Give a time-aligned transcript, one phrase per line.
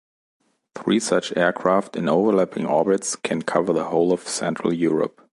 [0.73, 5.21] Three such aircraft in overlapping orbits can cover the whole of Central Europe.